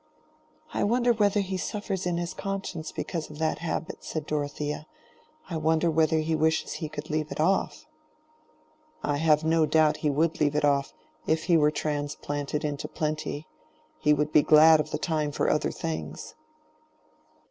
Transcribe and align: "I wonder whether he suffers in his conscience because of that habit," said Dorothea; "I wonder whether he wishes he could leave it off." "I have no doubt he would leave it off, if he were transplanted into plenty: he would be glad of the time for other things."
"I 0.73 0.83
wonder 0.83 1.13
whether 1.13 1.41
he 1.41 1.57
suffers 1.57 2.07
in 2.07 2.17
his 2.17 2.33
conscience 2.33 2.91
because 2.91 3.29
of 3.29 3.37
that 3.37 3.59
habit," 3.59 4.03
said 4.03 4.25
Dorothea; 4.25 4.87
"I 5.47 5.57
wonder 5.57 5.91
whether 5.91 6.17
he 6.21 6.33
wishes 6.35 6.71
he 6.73 6.89
could 6.89 7.11
leave 7.11 7.31
it 7.31 7.39
off." 7.39 7.85
"I 9.03 9.17
have 9.17 9.43
no 9.43 9.67
doubt 9.67 9.97
he 9.97 10.09
would 10.09 10.39
leave 10.41 10.55
it 10.55 10.65
off, 10.65 10.91
if 11.27 11.43
he 11.43 11.55
were 11.55 11.69
transplanted 11.69 12.65
into 12.65 12.87
plenty: 12.87 13.45
he 13.99 14.11
would 14.11 14.31
be 14.31 14.41
glad 14.41 14.79
of 14.79 14.89
the 14.89 14.97
time 14.97 15.31
for 15.31 15.51
other 15.51 15.69
things." 15.71 16.33